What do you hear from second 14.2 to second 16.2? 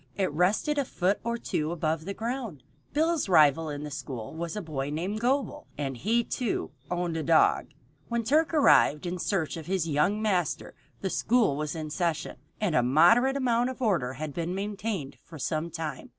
been maintained for some time.